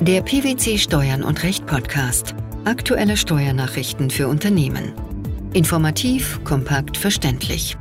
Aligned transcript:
Der 0.00 0.22
PwC 0.22 0.78
Steuern 0.78 1.24
und 1.24 1.42
Recht 1.42 1.66
Podcast. 1.66 2.36
Aktuelle 2.64 3.16
Steuernachrichten 3.16 4.10
für 4.10 4.28
Unternehmen. 4.28 4.92
Informativ, 5.54 6.38
kompakt, 6.44 6.96
verständlich. 6.96 7.76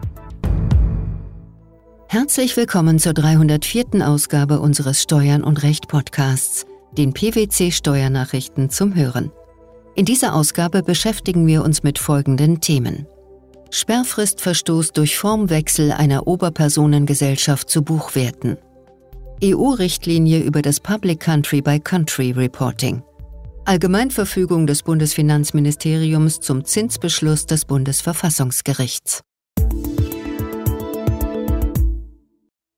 Herzlich 2.08 2.58
willkommen 2.58 2.98
zur 2.98 3.14
304. 3.14 3.86
Ausgabe 4.02 4.60
unseres 4.60 5.04
Steuern 5.04 5.44
und 5.44 5.62
Recht 5.62 5.90
Podcasts, 5.90 6.66
den 6.92 7.14
PwC 7.14 7.70
Steuernachrichten 7.70 8.72
zum 8.72 8.96
Hören. 8.96 9.32
In 9.94 10.06
dieser 10.06 10.34
Ausgabe 10.34 10.82
beschäftigen 10.82 11.46
wir 11.46 11.64
uns 11.64 11.84
mit 11.84 12.00
folgenden 12.00 12.62
Themen. 12.62 13.06
Sperrfristverstoß 13.70 14.92
durch 14.92 15.20
Formwechsel 15.20 15.92
einer 15.92 16.26
Oberpersonengesellschaft 16.26 17.70
zu 17.70 17.84
Buchwerten. 17.84 18.58
EU-Richtlinie 19.44 20.40
über 20.40 20.64
das 20.64 20.80
Public 20.80 21.20
Country 21.20 21.62
by 21.62 21.80
Country 21.80 22.32
Reporting. 22.32 23.04
Allgemeinverfügung 23.66 24.66
des 24.66 24.82
Bundesfinanzministeriums 24.82 26.40
zum 26.40 26.66
Zinsbeschluss 26.66 27.46
des 27.46 27.66
Bundesverfassungsgerichts. 27.66 29.22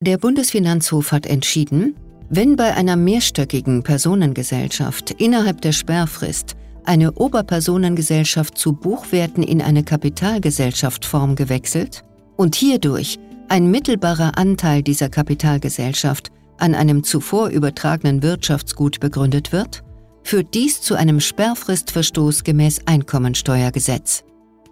Der 0.01 0.17
Bundesfinanzhof 0.17 1.13
hat 1.13 1.25
entschieden, 1.25 1.95
wenn 2.29 2.57
bei 2.57 2.75
einer 2.75 2.97
mehrstöckigen 2.97 3.83
Personengesellschaft 3.83 5.11
innerhalb 5.11 5.61
der 5.61 5.71
Sperrfrist 5.71 6.57
eine 6.83 7.13
Oberpersonengesellschaft 7.13 8.57
zu 8.57 8.73
Buchwerten 8.73 9.43
in 9.43 9.61
eine 9.61 9.83
Kapitalgesellschaftform 9.83 11.35
gewechselt 11.35 12.03
und 12.35 12.55
hierdurch 12.55 13.17
ein 13.47 13.71
mittelbarer 13.71 14.37
Anteil 14.37 14.83
dieser 14.83 15.09
Kapitalgesellschaft 15.09 16.31
an 16.59 16.75
einem 16.75 17.03
zuvor 17.03 17.49
übertragenen 17.49 18.21
Wirtschaftsgut 18.23 18.99
begründet 18.99 19.51
wird, 19.51 19.83
führt 20.23 20.53
dies 20.53 20.81
zu 20.81 20.95
einem 20.95 21.19
Sperrfristverstoß 21.19 22.43
gemäß 22.43 22.81
Einkommensteuergesetz. 22.85 24.23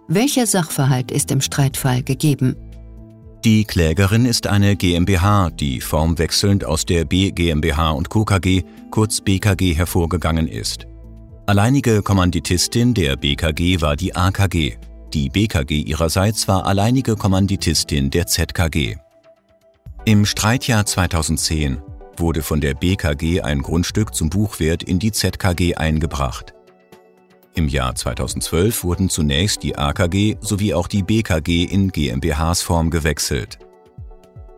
Welcher 0.06 0.46
Sachverhalt 0.46 1.10
ist 1.10 1.30
im 1.30 1.40
Streitfall 1.40 2.02
gegeben? 2.02 2.56
Die 3.44 3.64
Klägerin 3.64 4.24
ist 4.24 4.46
eine 4.46 4.74
GmbH, 4.74 5.50
die 5.50 5.80
formwechselnd 5.80 6.64
aus 6.64 6.84
der 6.86 7.04
B 7.04 7.30
GmbH 7.30 7.90
und 7.90 8.08
Co. 8.08 8.24
KG, 8.24 8.62
kurz 8.90 9.20
BKG, 9.20 9.74
hervorgegangen 9.74 10.48
ist. 10.48 10.86
Alleinige 11.46 12.02
Kommanditistin 12.02 12.94
der 12.94 13.16
BKG 13.16 13.80
war 13.80 13.96
die 13.96 14.14
AKG. 14.14 14.76
Die 15.14 15.30
BKG 15.30 15.82
ihrerseits 15.82 16.48
war 16.48 16.66
alleinige 16.66 17.16
Kommanditistin 17.16 18.10
der 18.10 18.26
ZKG. 18.26 18.96
Im 20.08 20.24
Streitjahr 20.24 20.86
2010 20.86 21.82
wurde 22.16 22.40
von 22.40 22.62
der 22.62 22.72
BKG 22.72 23.42
ein 23.42 23.60
Grundstück 23.60 24.14
zum 24.14 24.30
Buchwert 24.30 24.82
in 24.82 24.98
die 24.98 25.12
ZKG 25.12 25.74
eingebracht. 25.74 26.54
Im 27.54 27.68
Jahr 27.68 27.94
2012 27.94 28.84
wurden 28.84 29.10
zunächst 29.10 29.62
die 29.62 29.76
AKG 29.76 30.36
sowie 30.40 30.72
auch 30.72 30.88
die 30.88 31.02
BKG 31.02 31.64
in 31.64 31.92
GmbHs 31.92 32.62
Form 32.62 32.88
gewechselt. 32.88 33.58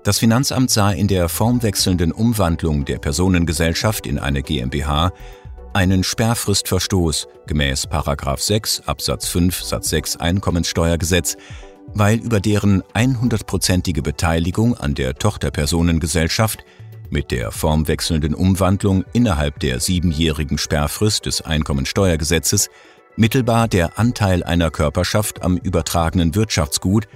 Das 0.05 0.21
Finanzamt 0.21 0.71
sah 0.71 0.93
in 0.93 1.09
der 1.09 1.29
formwechselnden 1.29 2.13
Umwandlung 2.13 2.85
der 2.85 2.99
Personengesellschaft 2.99 4.07
in 4.07 4.21
eine 4.21 4.45
GmbH 4.45 5.13
einen 5.73 6.05
Sperrfristverstoß 6.05 7.27
gemäß 7.49 7.89
6 8.37 8.83
Absatz 8.87 9.27
5 9.27 9.65
Satz 9.65 9.89
6 9.89 10.17
Einkommenssteuergesetz 10.17 11.37
weil 11.95 12.19
über 12.19 12.41
deren 12.41 12.83
100%ige 12.95 14.03
Beteiligung 14.03 14.77
an 14.77 14.95
der 14.95 15.15
Tochterpersonengesellschaft 15.15 16.65
mit 17.11 17.31
der 17.31 17.51
formwechselnden 17.51 18.35
Umwandlung 18.35 19.05
innerhalb 19.13 19.59
der 19.61 19.81
siebenjährigen 19.81 20.59
Sperrfrist 20.59 21.27
des 21.27 21.43
Einkommensteuergesetzes 21.43 22.71
mittelbar 23.17 23.69
der 23.69 23.99
Anteil 23.99 24.43
einer 24.45 24.71
Körperschaft 24.71 25.43
am 25.43 25.57
übertragenen 25.57 26.35
Wirtschaftsgut, 26.35 27.09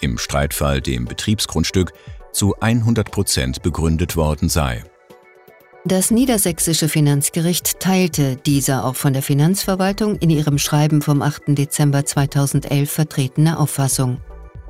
im 0.00 0.18
Streitfall 0.18 0.80
dem 0.80 1.04
Betriebsgrundstück, 1.04 1.92
zu 2.32 2.56
100% 2.56 3.60
begründet 3.60 4.16
worden 4.16 4.48
sei 4.48 4.82
das 5.84 6.10
niedersächsische 6.10 6.88
Finanzgericht 6.88 7.80
teilte 7.80 8.36
diese 8.36 8.84
auch 8.84 8.94
von 8.94 9.12
der 9.12 9.22
Finanzverwaltung 9.22 10.16
in 10.16 10.30
ihrem 10.30 10.58
Schreiben 10.58 11.02
vom 11.02 11.22
8. 11.22 11.42
Dezember 11.48 12.04
2011 12.04 12.90
vertretene 12.90 13.58
Auffassung. 13.58 14.18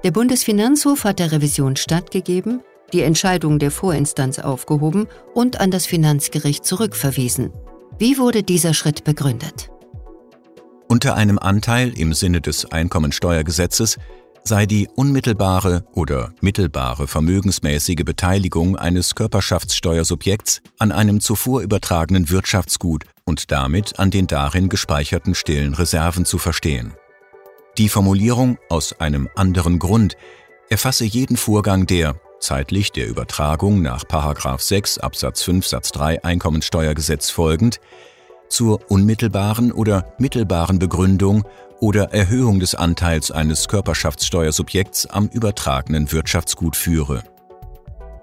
Der 0.04 0.10
Bundesfinanzhof 0.10 1.04
hat 1.04 1.18
der 1.18 1.32
Revision 1.32 1.76
stattgegeben, 1.76 2.60
die 2.92 3.02
Entscheidung 3.02 3.58
der 3.58 3.70
Vorinstanz 3.70 4.38
aufgehoben 4.38 5.06
und 5.34 5.60
an 5.60 5.70
das 5.70 5.86
Finanzgericht 5.86 6.64
zurückverwiesen. 6.64 7.52
Wie 7.98 8.18
wurde 8.18 8.42
dieser 8.42 8.74
Schritt 8.74 9.04
begründet? 9.04 9.70
Unter 10.88 11.14
einem 11.14 11.38
Anteil 11.38 11.92
im 11.96 12.14
Sinne 12.14 12.40
des 12.40 12.70
Einkommensteuergesetzes 12.70 13.98
sei 14.44 14.66
die 14.66 14.88
unmittelbare 14.94 15.84
oder 15.92 16.32
mittelbare 16.41 17.06
vermögensmäßige 17.06 18.04
Beteiligung 18.04 18.76
eines 18.76 19.14
Körperschaftssteuersubjekts 19.14 20.62
an 20.78 20.92
einem 20.92 21.20
zuvor 21.20 21.62
übertragenen 21.62 22.30
Wirtschaftsgut 22.30 23.04
und 23.25 23.50
damit 23.52 23.98
an 23.98 24.10
den 24.10 24.26
darin 24.26 24.69
gespeicherten 24.69 25.34
stillen 25.34 25.75
Reserven 25.75 26.25
zu 26.25 26.38
verstehen. 26.38 26.94
Die 27.78 27.88
Formulierung 27.88 28.58
aus 28.69 29.00
einem 29.00 29.28
anderen 29.34 29.78
Grund 29.78 30.16
erfasse 30.69 31.04
jeden 31.04 31.36
Vorgang 31.36 31.86
der 31.86 32.20
zeitlich 32.41 32.91
der 32.92 33.06
Übertragung 33.06 33.81
nach 33.82 34.04
6 34.58 34.98
Absatz 34.98 35.42
5 35.42 35.66
Satz 35.66 35.92
3 35.92 36.25
Einkommensteuergesetz 36.25 37.31
folgend 37.31 37.81
zur 38.48 38.91
unmittelbaren 38.91 39.72
oder 39.72 40.12
mittelbaren 40.19 40.78
Begründung 40.78 41.44
oder 41.82 42.12
Erhöhung 42.12 42.60
des 42.60 42.76
Anteils 42.76 43.32
eines 43.32 43.66
Körperschaftssteuersubjekts 43.66 45.06
am 45.06 45.26
übertragenen 45.26 46.12
Wirtschaftsgut 46.12 46.76
führe. 46.76 47.25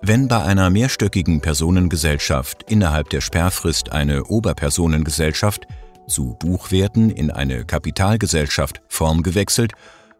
Wenn 0.01 0.29
bei 0.29 0.41
einer 0.41 0.69
mehrstöckigen 0.69 1.41
Personengesellschaft 1.41 2.63
innerhalb 2.71 3.09
der 3.09 3.19
Sperrfrist 3.19 3.91
eine 3.91 4.23
Oberpersonengesellschaft 4.23 5.67
zu 6.07 6.37
Buchwerten 6.39 7.09
in 7.09 7.31
eine 7.31 7.65
Kapitalgesellschaft 7.65 8.81
Form 8.87 9.23
gewechselt 9.23 9.73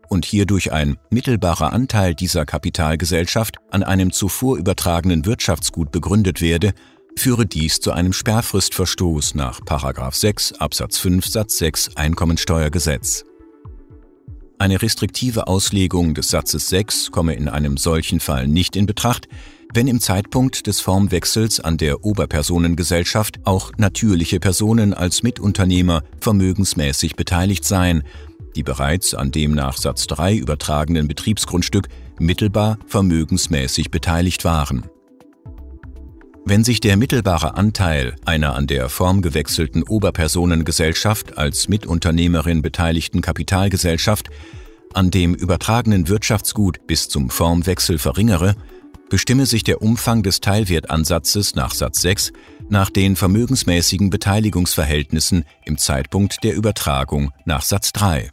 und 0.10 0.26
hierdurch 0.26 0.74
ein 0.74 0.98
mittelbarer 1.10 1.72
Anteil 1.72 2.16
dieser 2.16 2.46
Kapitalgesellschaft 2.46 3.56
an 3.72 3.84
einem 3.84 4.12
zuvor 4.12 4.58
übertragenen 4.58 5.26
Wirtschaftsgut 5.26 5.92
begründet 5.92 6.42
werde, 6.42 6.74
führe 7.16 7.46
dies 7.46 7.80
zu 7.80 7.94
einem 7.94 8.12
Sperrfristverstoß 8.12 9.36
nach 9.36 9.62
6 10.12 10.54
Absatz 10.60 10.98
5 10.98 11.26
Satz 11.26 11.58
6 11.58 11.96
Einkommensteuergesetz. 11.96 13.29
Eine 14.62 14.82
restriktive 14.82 15.48
Auslegung 15.48 16.14
des 16.14 16.32
Satzes 16.32 16.68
6 16.68 17.12
komme 17.12 17.34
in 17.34 17.48
einem 17.48 17.78
solchen 17.78 18.20
Fall 18.20 18.46
nicht 18.46 18.76
in 18.76 18.88
Betracht, 18.88 19.30
wenn 19.74 19.88
im 19.88 20.02
Zeitpunkt 20.02 20.68
des 20.68 20.82
Formwechsels 20.82 21.62
an 21.62 21.78
der 21.78 22.04
Oberpersonengesellschaft 22.04 23.40
auch 23.46 23.72
natürliche 23.78 24.42
Personen 24.42 24.94
als 24.94 25.24
Mitunternehmer 25.24 26.04
vermögensmäßig 26.20 27.16
beteiligt 27.16 27.64
seien, 27.64 28.04
die 28.58 28.64
bereits 28.64 29.14
an 29.14 29.32
dem 29.32 29.54
nach 29.54 29.78
Satz 29.78 30.08
3 30.08 30.36
übertragenen 30.36 31.08
Betriebsgrundstück 31.08 31.88
mittelbar 32.20 32.80
vermögensmäßig 32.86 33.92
beteiligt 33.92 34.44
waren. 34.44 34.84
Wenn 36.50 36.64
sich 36.64 36.80
der 36.80 36.98
mittelbare 36.98 37.58
Anteil 37.58 38.16
einer 38.26 38.56
an 38.56 38.66
der 38.66 38.90
Form 38.90 39.22
gewechselten 39.22 39.84
Oberpersonengesellschaft 39.84 41.38
als 41.38 41.68
Mitunternehmerin 41.68 42.64
beteiligten 42.64 43.22
Kapitalgesellschaft 43.22 44.32
an 44.96 45.12
dem 45.12 45.36
übertragenen 45.36 46.08
Wirtschaftsgut 46.08 46.88
bis 46.88 47.08
zum 47.08 47.30
Formwechsel 47.30 48.00
verringere, 48.00 48.56
bestimme 49.12 49.46
sich 49.46 49.64
der 49.64 49.84
Umfang 49.84 50.24
des 50.24 50.42
Teilwertansatzes 50.42 51.54
nach 51.54 51.76
Satz 51.76 52.02
6 52.02 52.32
nach 52.68 52.90
den 52.90 53.16
vermögensmäßigen 53.16 54.10
Beteiligungsverhältnissen 54.10 55.46
im 55.66 55.78
Zeitpunkt 55.78 56.44
der 56.44 56.56
Übertragung 56.56 57.32
nach 57.46 57.62
Satz 57.62 57.92
3. 57.92 58.32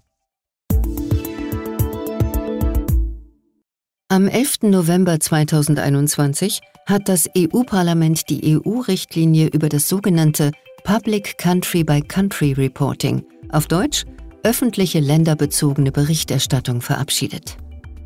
Am 4.08 4.28
11. 4.28 4.62
November 4.62 5.18
2021 5.18 6.60
hat 6.86 7.08
das 7.08 7.28
EU-Parlament 7.36 8.30
die 8.30 8.56
EU-Richtlinie 8.56 9.48
über 9.48 9.68
das 9.68 9.88
sogenannte 9.88 10.52
Public 10.84 11.36
Country 11.38 11.82
by 11.82 12.02
Country 12.02 12.52
Reporting, 12.52 13.24
auf 13.48 13.66
Deutsch 13.66 14.04
öffentliche 14.44 15.00
länderbezogene 15.00 15.90
Berichterstattung 15.90 16.82
verabschiedet. 16.82 17.56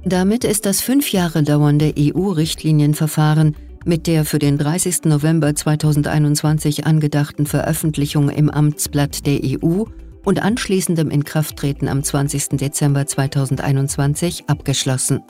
Damit 0.02 0.44
ist 0.44 0.64
das 0.64 0.80
fünf 0.80 1.12
Jahre 1.12 1.42
dauernde 1.42 1.92
EU-Richtlinienverfahren 1.98 3.54
mit 3.84 4.06
der 4.06 4.24
für 4.24 4.38
den 4.38 4.56
30. 4.56 5.04
November 5.04 5.54
2021 5.54 6.86
angedachten 6.86 7.44
Veröffentlichung 7.44 8.30
im 8.30 8.48
Amtsblatt 8.48 9.26
der 9.26 9.40
EU 9.44 9.84
und 10.24 10.42
anschließendem 10.42 11.10
Inkrafttreten 11.10 11.88
am 11.88 12.02
20. 12.02 12.56
Dezember 12.56 13.04
2021 13.04 14.44
abgeschlossen. 14.46 15.20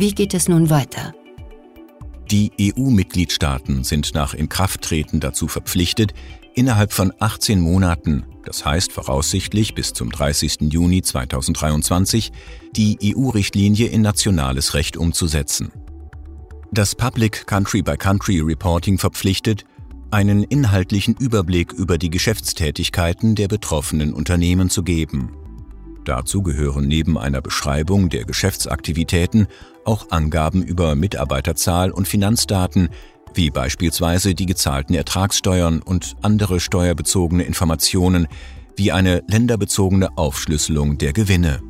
Wie 0.00 0.12
geht 0.12 0.32
es 0.32 0.48
nun 0.48 0.70
weiter? 0.70 1.12
Die 2.30 2.52
EU-Mitgliedstaaten 2.60 3.82
sind 3.82 4.14
nach 4.14 4.32
Inkrafttreten 4.32 5.18
dazu 5.18 5.48
verpflichtet, 5.48 6.14
innerhalb 6.54 6.92
von 6.92 7.12
18 7.18 7.58
Monaten, 7.58 8.24
das 8.44 8.64
heißt 8.64 8.92
voraussichtlich 8.92 9.74
bis 9.74 9.94
zum 9.94 10.12
30. 10.12 10.72
Juni 10.72 11.02
2023, 11.02 12.30
die 12.76 12.96
EU-Richtlinie 13.02 13.88
in 13.88 14.02
nationales 14.02 14.74
Recht 14.74 14.96
umzusetzen. 14.96 15.72
Das 16.70 16.94
Public 16.94 17.48
Country-by-Country 17.48 18.38
Reporting 18.38 18.98
verpflichtet, 18.98 19.64
einen 20.12 20.44
inhaltlichen 20.44 21.16
Überblick 21.16 21.72
über 21.72 21.98
die 21.98 22.10
Geschäftstätigkeiten 22.10 23.34
der 23.34 23.48
betroffenen 23.48 24.14
Unternehmen 24.14 24.70
zu 24.70 24.84
geben. 24.84 25.37
Dazu 26.08 26.42
gehören 26.42 26.88
neben 26.88 27.18
einer 27.18 27.42
Beschreibung 27.42 28.08
der 28.08 28.24
Geschäftsaktivitäten 28.24 29.46
auch 29.84 30.10
Angaben 30.10 30.62
über 30.62 30.94
Mitarbeiterzahl 30.94 31.90
und 31.90 32.08
Finanzdaten, 32.08 32.88
wie 33.34 33.50
beispielsweise 33.50 34.34
die 34.34 34.46
gezahlten 34.46 34.94
Ertragssteuern 34.94 35.82
und 35.82 36.16
andere 36.22 36.60
steuerbezogene 36.60 37.42
Informationen, 37.42 38.26
wie 38.74 38.90
eine 38.90 39.22
länderbezogene 39.28 40.16
Aufschlüsselung 40.16 40.96
der 40.96 41.12
Gewinne. 41.12 41.60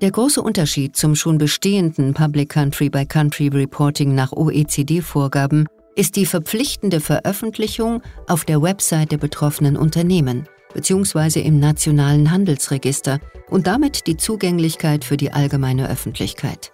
Der 0.00 0.12
große 0.12 0.40
Unterschied 0.40 0.94
zum 0.94 1.16
schon 1.16 1.36
bestehenden 1.36 2.14
Public 2.14 2.50
Country 2.50 2.88
by 2.88 3.04
Country 3.04 3.48
Reporting 3.48 4.14
nach 4.14 4.30
OECD-Vorgaben 4.30 5.66
ist 5.96 6.14
die 6.14 6.26
verpflichtende 6.26 7.00
Veröffentlichung 7.00 8.00
auf 8.28 8.44
der 8.44 8.62
Website 8.62 9.10
der 9.10 9.18
betroffenen 9.18 9.76
Unternehmen 9.76 10.46
bzw. 10.74 11.40
im 11.40 11.58
nationalen 11.58 12.30
Handelsregister 12.30 13.20
und 13.48 13.66
damit 13.66 14.06
die 14.06 14.16
Zugänglichkeit 14.16 15.04
für 15.04 15.16
die 15.16 15.32
allgemeine 15.32 15.88
Öffentlichkeit. 15.88 16.72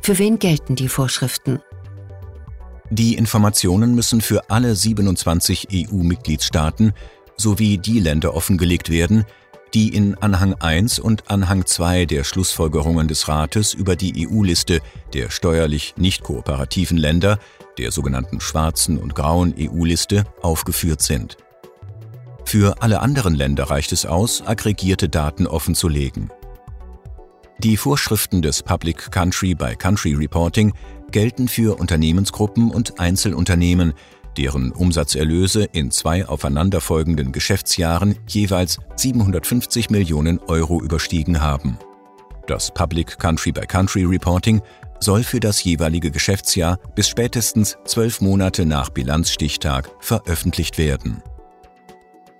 Für 0.00 0.18
wen 0.18 0.38
gelten 0.38 0.74
die 0.74 0.88
Vorschriften? 0.88 1.60
Die 2.90 3.14
Informationen 3.14 3.94
müssen 3.94 4.20
für 4.20 4.50
alle 4.50 4.74
27 4.74 5.68
EU-Mitgliedstaaten 5.72 6.92
sowie 7.36 7.78
die 7.78 8.00
Länder 8.00 8.34
offengelegt 8.34 8.90
werden, 8.90 9.24
die 9.72 9.88
in 9.88 10.14
Anhang 10.18 10.54
1 10.54 11.00
und 11.00 11.30
Anhang 11.30 11.66
2 11.66 12.06
der 12.06 12.22
Schlussfolgerungen 12.22 13.08
des 13.08 13.26
Rates 13.26 13.74
über 13.74 13.96
die 13.96 14.28
EU-Liste 14.28 14.80
der 15.14 15.30
steuerlich 15.30 15.94
nicht 15.96 16.22
kooperativen 16.22 16.96
Länder, 16.96 17.38
der 17.78 17.90
sogenannten 17.90 18.40
schwarzen 18.40 18.98
und 18.98 19.16
grauen 19.16 19.52
EU-Liste, 19.58 20.24
aufgeführt 20.42 21.02
sind. 21.02 21.36
Für 22.44 22.82
alle 22.82 23.00
anderen 23.00 23.34
Länder 23.34 23.64
reicht 23.64 23.92
es 23.92 24.06
aus, 24.06 24.42
aggregierte 24.46 25.08
Daten 25.08 25.46
offenzulegen. 25.46 26.30
Die 27.58 27.76
Vorschriften 27.76 28.42
des 28.42 28.62
Public 28.62 29.10
Country 29.10 29.54
by 29.54 29.76
Country 29.76 30.14
Reporting 30.14 30.74
gelten 31.10 31.48
für 31.48 31.78
Unternehmensgruppen 31.78 32.70
und 32.70 32.98
Einzelunternehmen, 33.00 33.94
deren 34.36 34.72
Umsatzerlöse 34.72 35.64
in 35.64 35.90
zwei 35.90 36.26
aufeinanderfolgenden 36.26 37.32
Geschäftsjahren 37.32 38.16
jeweils 38.28 38.78
750 38.96 39.90
Millionen 39.90 40.40
Euro 40.40 40.82
überstiegen 40.82 41.40
haben. 41.40 41.78
Das 42.46 42.70
Public 42.72 43.18
Country 43.18 43.52
by 43.52 43.66
Country 43.66 44.04
Reporting 44.04 44.60
soll 45.00 45.22
für 45.22 45.40
das 45.40 45.62
jeweilige 45.64 46.10
Geschäftsjahr 46.10 46.78
bis 46.94 47.08
spätestens 47.08 47.78
zwölf 47.84 48.20
Monate 48.20 48.66
nach 48.66 48.90
Bilanzstichtag 48.90 49.90
veröffentlicht 50.00 50.76
werden. 50.78 51.22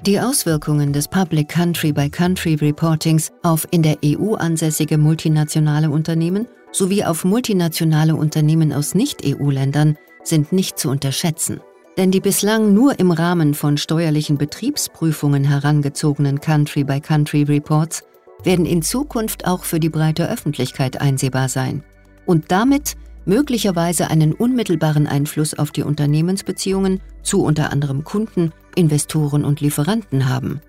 Die 0.06 0.20
Auswirkungen 0.20 0.92
des 0.92 1.08
Public 1.08 1.48
Country 1.48 1.90
by 1.90 2.10
Country 2.10 2.56
Reportings 2.56 3.32
auf 3.42 3.66
in 3.70 3.82
der 3.82 3.96
EU 4.04 4.34
ansässige 4.34 4.98
multinationale 4.98 5.88
Unternehmen 5.88 6.46
sowie 6.72 7.04
auf 7.04 7.24
multinationale 7.24 8.14
Unternehmen 8.14 8.74
aus 8.74 8.94
Nicht-EU-Ländern 8.94 9.96
sind 10.22 10.52
nicht 10.52 10.78
zu 10.78 10.90
unterschätzen. 10.90 11.60
Denn 11.96 12.10
die 12.10 12.20
bislang 12.20 12.74
nur 12.74 12.98
im 12.98 13.12
Rahmen 13.12 13.54
von 13.54 13.78
steuerlichen 13.78 14.36
Betriebsprüfungen 14.36 15.42
herangezogenen 15.42 16.38
Country-by-Country-Reports 16.38 18.02
werden 18.42 18.66
in 18.66 18.82
Zukunft 18.82 19.46
auch 19.46 19.64
für 19.64 19.80
die 19.80 19.88
breite 19.88 20.28
Öffentlichkeit 20.28 21.00
einsehbar 21.00 21.48
sein 21.48 21.82
und 22.26 22.52
damit 22.52 22.96
möglicherweise 23.24 24.10
einen 24.10 24.32
unmittelbaren 24.32 25.06
Einfluss 25.06 25.54
auf 25.54 25.70
die 25.70 25.82
Unternehmensbeziehungen 25.82 27.00
zu 27.22 27.42
unter 27.42 27.70
anderem 27.70 28.04
Kunden, 28.04 28.52
Investoren 28.74 29.44
und 29.44 29.60
Lieferanten 29.60 30.28
haben. 30.28 30.60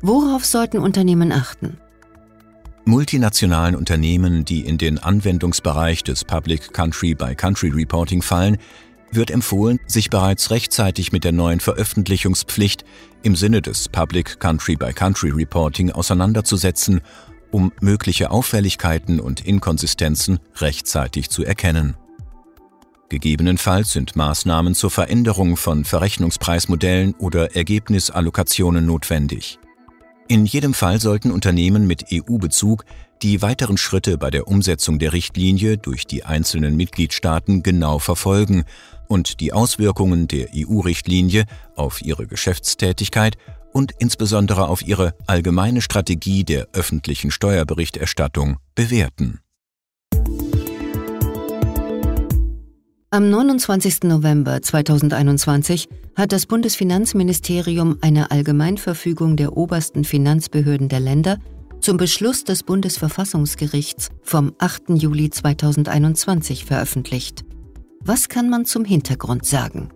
Worauf 0.00 0.44
sollten 0.44 0.78
Unternehmen 0.78 1.32
achten? 1.32 1.78
Multinationalen 2.84 3.76
Unternehmen, 3.76 4.44
die 4.44 4.62
in 4.62 4.76
den 4.76 4.98
Anwendungsbereich 4.98 6.02
des 6.02 6.24
Public 6.24 6.72
Country 6.72 7.14
by 7.14 7.36
Country 7.36 7.68
Reporting 7.68 8.22
fallen, 8.22 8.58
wird 9.12 9.30
empfohlen, 9.30 9.78
sich 9.86 10.10
bereits 10.10 10.50
rechtzeitig 10.50 11.12
mit 11.12 11.22
der 11.22 11.32
neuen 11.32 11.60
Veröffentlichungspflicht 11.60 12.84
im 13.22 13.36
Sinne 13.36 13.62
des 13.62 13.88
Public 13.88 14.40
Country 14.40 14.74
by 14.74 14.92
Country 14.92 15.30
Reporting 15.30 15.92
auseinanderzusetzen, 15.92 17.02
um 17.52 17.72
mögliche 17.80 18.30
Auffälligkeiten 18.30 19.20
und 19.20 19.46
Inkonsistenzen 19.46 20.40
rechtzeitig 20.56 21.30
zu 21.30 21.44
erkennen. 21.44 21.94
Gegebenenfalls 23.12 23.92
sind 23.92 24.16
Maßnahmen 24.16 24.74
zur 24.74 24.90
Veränderung 24.90 25.58
von 25.58 25.84
Verrechnungspreismodellen 25.84 27.14
oder 27.18 27.54
Ergebnisallokationen 27.54 28.86
notwendig. 28.86 29.58
In 30.28 30.46
jedem 30.46 30.72
Fall 30.72 30.98
sollten 30.98 31.30
Unternehmen 31.30 31.86
mit 31.86 32.06
EU-Bezug 32.10 32.86
die 33.20 33.42
weiteren 33.42 33.76
Schritte 33.76 34.16
bei 34.16 34.30
der 34.30 34.48
Umsetzung 34.48 34.98
der 34.98 35.12
Richtlinie 35.12 35.76
durch 35.76 36.06
die 36.06 36.24
einzelnen 36.24 36.74
Mitgliedstaaten 36.74 37.62
genau 37.62 37.98
verfolgen 37.98 38.64
und 39.08 39.40
die 39.40 39.52
Auswirkungen 39.52 40.26
der 40.26 40.48
EU-Richtlinie 40.56 41.44
auf 41.76 42.00
ihre 42.00 42.26
Geschäftstätigkeit 42.26 43.36
und 43.74 43.92
insbesondere 43.98 44.68
auf 44.68 44.80
ihre 44.80 45.12
allgemeine 45.26 45.82
Strategie 45.82 46.44
der 46.44 46.68
öffentlichen 46.72 47.30
Steuerberichterstattung 47.30 48.56
bewerten. 48.74 49.40
Am 53.14 53.28
29. 53.28 54.04
November 54.04 54.62
2021 54.62 55.86
hat 56.16 56.32
das 56.32 56.46
Bundesfinanzministerium 56.46 57.98
eine 58.00 58.30
Allgemeinverfügung 58.30 59.36
der 59.36 59.54
obersten 59.54 60.04
Finanzbehörden 60.04 60.88
der 60.88 61.00
Länder 61.00 61.36
zum 61.82 61.98
Beschluss 61.98 62.44
des 62.44 62.62
Bundesverfassungsgerichts 62.62 64.08
vom 64.22 64.54
8. 64.56 64.84
Juli 64.94 65.28
2021 65.28 66.64
veröffentlicht. 66.64 67.44
Was 68.00 68.30
kann 68.30 68.48
man 68.48 68.64
zum 68.64 68.86
Hintergrund 68.86 69.44
sagen? 69.44 69.90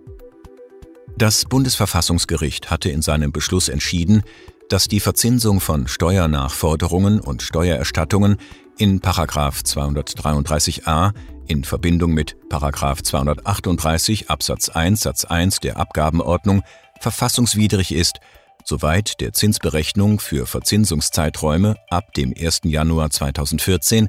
Das 1.16 1.46
Bundesverfassungsgericht 1.46 2.70
hatte 2.70 2.90
in 2.90 3.00
seinem 3.00 3.32
Beschluss 3.32 3.70
entschieden, 3.70 4.24
dass 4.68 4.88
die 4.88 5.00
Verzinsung 5.00 5.60
von 5.60 5.88
Steuernachforderungen 5.88 7.20
und 7.20 7.40
Steuererstattungen 7.40 8.36
in 8.76 9.00
233a 9.00 11.14
in 11.48 11.64
Verbindung 11.64 12.12
mit 12.12 12.36
238 12.50 14.30
Absatz 14.30 14.68
1 14.68 15.00
Satz 15.00 15.24
1 15.24 15.60
der 15.60 15.76
Abgabenordnung 15.76 16.62
verfassungswidrig 17.00 17.92
ist, 17.92 18.20
soweit 18.64 19.20
der 19.20 19.32
Zinsberechnung 19.32 20.18
für 20.20 20.46
Verzinsungszeiträume 20.46 21.76
ab 21.88 22.12
dem 22.14 22.34
1. 22.38 22.62
Januar 22.64 23.10
2014 23.10 24.08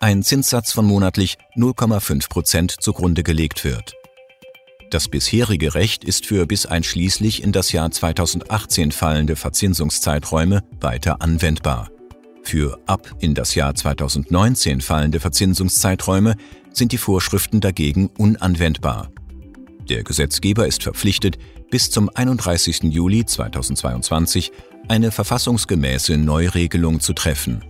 ein 0.00 0.22
Zinssatz 0.22 0.72
von 0.72 0.84
monatlich 0.84 1.38
0,5 1.56 2.28
Prozent 2.28 2.74
zugrunde 2.80 3.22
gelegt 3.22 3.64
wird. 3.64 3.94
Das 4.90 5.08
bisherige 5.08 5.74
Recht 5.74 6.04
ist 6.04 6.26
für 6.26 6.44
bis 6.46 6.66
einschließlich 6.66 7.42
in 7.42 7.52
das 7.52 7.72
Jahr 7.72 7.90
2018 7.90 8.92
fallende 8.92 9.36
Verzinsungszeiträume 9.36 10.64
weiter 10.80 11.22
anwendbar. 11.22 11.88
Für 12.42 12.78
ab 12.86 13.08
in 13.20 13.34
das 13.34 13.54
Jahr 13.54 13.74
2019 13.74 14.80
fallende 14.80 15.20
Verzinsungszeiträume 15.20 16.36
sind 16.72 16.92
die 16.92 16.98
Vorschriften 16.98 17.60
dagegen 17.60 18.10
unanwendbar. 18.18 19.10
Der 19.88 20.04
Gesetzgeber 20.04 20.66
ist 20.66 20.82
verpflichtet, 20.82 21.38
bis 21.70 21.90
zum 21.90 22.10
31. 22.14 22.84
Juli 22.84 23.24
2022 23.24 24.52
eine 24.88 25.10
verfassungsgemäße 25.10 26.16
Neuregelung 26.16 27.00
zu 27.00 27.12
treffen. 27.12 27.64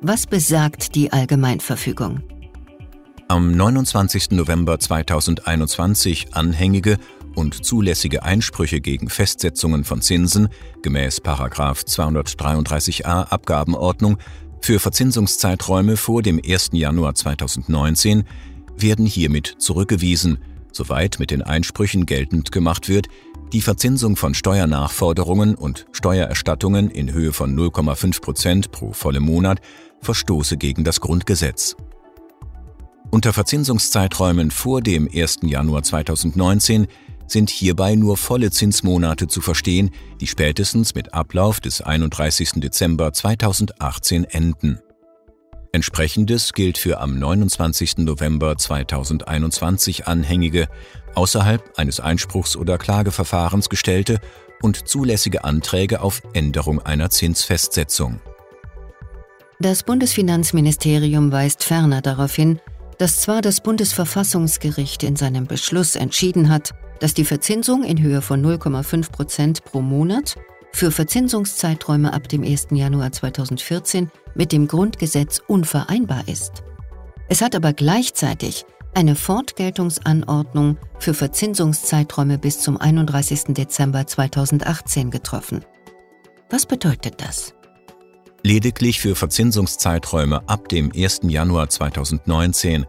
Was 0.00 0.26
besagt 0.26 0.94
die 0.94 1.12
Allgemeinverfügung? 1.12 2.22
Am 3.28 3.52
29. 3.52 4.32
November 4.32 4.78
2021 4.78 6.34
anhängige 6.34 6.98
und 7.34 7.64
zulässige 7.64 8.22
Einsprüche 8.22 8.80
gegen 8.80 9.08
Festsetzungen 9.08 9.84
von 9.84 10.02
Zinsen 10.02 10.48
gemäß 10.82 11.20
233a 11.20 13.28
Abgabenordnung 13.28 14.18
für 14.60 14.78
Verzinsungszeiträume 14.78 15.96
vor 15.96 16.22
dem 16.22 16.40
1. 16.44 16.70
Januar 16.72 17.14
2019 17.14 18.24
werden 18.76 19.06
hiermit 19.06 19.54
zurückgewiesen, 19.58 20.38
soweit 20.72 21.18
mit 21.18 21.30
den 21.30 21.42
Einsprüchen 21.42 22.06
geltend 22.06 22.52
gemacht 22.52 22.88
wird, 22.88 23.08
die 23.52 23.60
Verzinsung 23.60 24.16
von 24.16 24.34
Steuernachforderungen 24.34 25.54
und 25.54 25.86
Steuererstattungen 25.92 26.90
in 26.90 27.12
Höhe 27.12 27.32
von 27.32 27.54
0,5 27.54 28.22
Prozent 28.22 28.72
pro 28.72 28.92
vollem 28.92 29.24
Monat 29.24 29.60
verstoße 30.00 30.56
gegen 30.56 30.84
das 30.84 31.00
Grundgesetz. 31.00 31.76
Unter 33.10 33.34
Verzinsungszeiträumen 33.34 34.50
vor 34.50 34.80
dem 34.80 35.06
1. 35.12 35.40
Januar 35.42 35.82
2019 35.82 36.86
sind 37.32 37.50
hierbei 37.50 37.94
nur 37.94 38.16
volle 38.16 38.50
Zinsmonate 38.50 39.26
zu 39.26 39.40
verstehen, 39.40 39.90
die 40.20 40.26
spätestens 40.26 40.94
mit 40.94 41.14
Ablauf 41.14 41.60
des 41.60 41.80
31. 41.80 42.52
Dezember 42.56 43.12
2018 43.12 44.24
enden. 44.24 44.78
Entsprechendes 45.72 46.52
gilt 46.52 46.76
für 46.76 47.00
am 47.00 47.18
29. 47.18 47.98
November 47.98 48.56
2021 48.58 50.06
anhängige, 50.06 50.68
außerhalb 51.14 51.78
eines 51.78 51.98
Einspruchs- 51.98 52.56
oder 52.56 52.76
Klageverfahrens 52.76 53.70
gestellte 53.70 54.20
und 54.60 54.86
zulässige 54.86 55.44
Anträge 55.44 56.02
auf 56.02 56.22
Änderung 56.34 56.80
einer 56.80 57.08
Zinsfestsetzung. 57.08 58.20
Das 59.60 59.82
Bundesfinanzministerium 59.84 61.32
weist 61.32 61.64
ferner 61.64 62.02
darauf 62.02 62.34
hin, 62.34 62.60
dass 63.02 63.16
zwar 63.16 63.42
das 63.42 63.60
Bundesverfassungsgericht 63.60 65.02
in 65.02 65.16
seinem 65.16 65.48
Beschluss 65.48 65.96
entschieden 65.96 66.48
hat, 66.48 66.70
dass 67.00 67.14
die 67.14 67.24
Verzinsung 67.24 67.82
in 67.82 68.00
Höhe 68.00 68.22
von 68.22 68.40
0,5 68.40 69.10
Prozent 69.10 69.64
pro 69.64 69.80
Monat 69.80 70.36
für 70.72 70.92
Verzinsungszeiträume 70.92 72.12
ab 72.12 72.28
dem 72.28 72.44
1. 72.44 72.68
Januar 72.70 73.10
2014 73.10 74.08
mit 74.36 74.52
dem 74.52 74.68
Grundgesetz 74.68 75.42
unvereinbar 75.44 76.28
ist. 76.28 76.62
Es 77.28 77.42
hat 77.42 77.56
aber 77.56 77.72
gleichzeitig 77.72 78.66
eine 78.94 79.16
Fortgeltungsanordnung 79.16 80.78
für 81.00 81.12
Verzinsungszeiträume 81.12 82.38
bis 82.38 82.60
zum 82.60 82.76
31. 82.76 83.46
Dezember 83.48 84.06
2018 84.06 85.10
getroffen. 85.10 85.64
Was 86.50 86.66
bedeutet 86.66 87.20
das? 87.20 87.52
Lediglich 88.44 89.00
für 89.00 89.14
Verzinsungszeiträume 89.14 90.42
ab 90.48 90.68
dem 90.68 90.90
1. 90.92 91.20
Januar 91.22 91.68
2019 91.68 92.86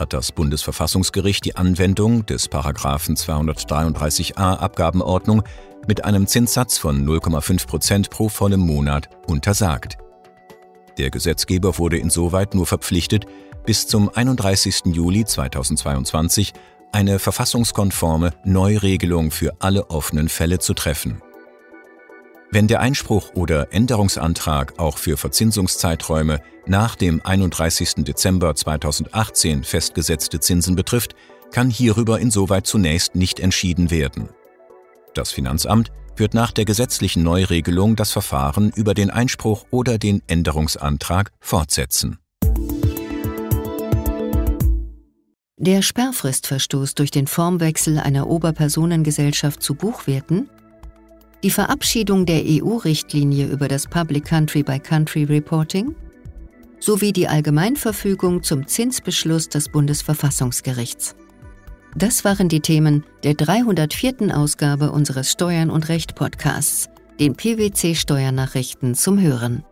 hat 0.00 0.12
das 0.12 0.32
Bundesverfassungsgericht 0.32 1.44
die 1.44 1.54
Anwendung 1.54 2.26
des 2.26 2.48
Paragraphen 2.48 3.14
233a 3.14 4.56
Abgabenordnung 4.56 5.44
mit 5.86 6.04
einem 6.04 6.26
Zinssatz 6.26 6.76
von 6.76 7.06
0,5 7.06 7.68
Prozent 7.68 8.10
pro 8.10 8.28
vollem 8.28 8.60
Monat 8.60 9.08
untersagt. 9.28 9.96
Der 10.98 11.10
Gesetzgeber 11.10 11.78
wurde 11.78 11.98
insoweit 11.98 12.54
nur 12.56 12.66
verpflichtet, 12.66 13.26
bis 13.64 13.86
zum 13.86 14.08
31. 14.12 14.86
Juli 14.86 15.24
2022 15.24 16.52
eine 16.90 17.20
verfassungskonforme 17.20 18.32
Neuregelung 18.44 19.30
für 19.30 19.54
alle 19.60 19.88
offenen 19.88 20.28
Fälle 20.28 20.58
zu 20.58 20.74
treffen. 20.74 21.22
Wenn 22.52 22.66
der 22.66 22.80
Einspruch 22.80 23.34
oder 23.34 23.72
Änderungsantrag 23.72 24.80
auch 24.80 24.98
für 24.98 25.16
Verzinsungszeiträume 25.16 26.40
nach 26.66 26.96
dem 26.96 27.20
31. 27.24 28.04
Dezember 28.04 28.56
2018 28.56 29.62
festgesetzte 29.62 30.40
Zinsen 30.40 30.74
betrifft, 30.74 31.14
kann 31.52 31.70
hierüber 31.70 32.18
insoweit 32.18 32.66
zunächst 32.66 33.14
nicht 33.14 33.38
entschieden 33.38 33.92
werden. 33.92 34.30
Das 35.14 35.30
Finanzamt 35.30 35.92
wird 36.16 36.34
nach 36.34 36.50
der 36.50 36.64
gesetzlichen 36.64 37.22
Neuregelung 37.22 37.94
das 37.94 38.10
Verfahren 38.10 38.72
über 38.74 38.94
den 38.94 39.10
Einspruch 39.10 39.64
oder 39.70 39.98
den 39.98 40.20
Änderungsantrag 40.26 41.30
fortsetzen. 41.38 42.18
Der 45.56 45.82
Sperrfristverstoß 45.82 46.96
durch 46.96 47.12
den 47.12 47.28
Formwechsel 47.28 48.00
einer 48.00 48.26
Oberpersonengesellschaft 48.26 49.62
zu 49.62 49.74
Buchwerten 49.74 50.48
die 51.42 51.50
Verabschiedung 51.50 52.26
der 52.26 52.42
EU-Richtlinie 52.44 53.46
über 53.46 53.68
das 53.68 53.86
Public 53.86 54.24
Country 54.24 54.62
by 54.62 54.78
Country 54.78 55.24
Reporting 55.24 55.94
sowie 56.80 57.12
die 57.12 57.28
Allgemeinverfügung 57.28 58.42
zum 58.42 58.66
Zinsbeschluss 58.66 59.48
des 59.48 59.68
Bundesverfassungsgerichts. 59.68 61.14
Das 61.96 62.24
waren 62.24 62.48
die 62.48 62.60
Themen 62.60 63.04
der 63.24 63.34
304. 63.34 64.36
Ausgabe 64.36 64.92
unseres 64.92 65.30
Steuern 65.30 65.70
und 65.70 65.88
Recht 65.88 66.14
Podcasts, 66.14 66.88
den 67.18 67.34
PwC 67.34 67.94
Steuernachrichten 67.94 68.94
zum 68.94 69.20
Hören. 69.20 69.64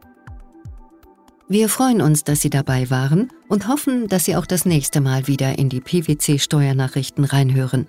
Wir 1.49 1.71
freuen 1.71 2.03
uns, 2.03 2.25
dass 2.25 2.43
Sie 2.43 2.51
dabei 2.51 2.91
waren 2.91 3.31
und 3.49 3.69
hoffen, 3.69 4.07
dass 4.09 4.27
Sie 4.27 4.37
auch 4.37 4.45
das 4.45 4.67
nächste 4.67 5.01
Mal 5.01 5.27
wieder 5.29 5.59
in 5.59 5.71
die 5.71 5.81
PwC 5.81 6.39
Steuernachrichten 6.39 7.25
reinhören. 7.25 7.89